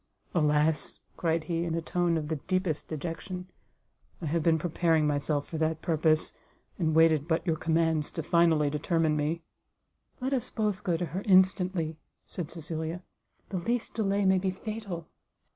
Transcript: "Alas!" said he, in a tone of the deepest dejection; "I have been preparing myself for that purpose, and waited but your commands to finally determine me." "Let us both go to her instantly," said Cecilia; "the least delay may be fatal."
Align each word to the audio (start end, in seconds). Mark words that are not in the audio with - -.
"Alas!" 0.33 1.01
said 1.21 1.43
he, 1.43 1.63
in 1.63 1.75
a 1.75 1.79
tone 1.83 2.17
of 2.17 2.27
the 2.27 2.37
deepest 2.37 2.87
dejection; 2.87 3.51
"I 4.19 4.25
have 4.25 4.41
been 4.41 4.57
preparing 4.57 5.05
myself 5.05 5.47
for 5.47 5.59
that 5.59 5.83
purpose, 5.83 6.33
and 6.79 6.95
waited 6.95 7.27
but 7.27 7.45
your 7.45 7.55
commands 7.55 8.09
to 8.13 8.23
finally 8.23 8.71
determine 8.71 9.15
me." 9.15 9.43
"Let 10.19 10.33
us 10.33 10.49
both 10.49 10.83
go 10.83 10.97
to 10.97 11.05
her 11.05 11.21
instantly," 11.25 11.97
said 12.25 12.49
Cecilia; 12.49 13.03
"the 13.49 13.57
least 13.57 13.93
delay 13.93 14.25
may 14.25 14.39
be 14.39 14.49
fatal." 14.49 15.07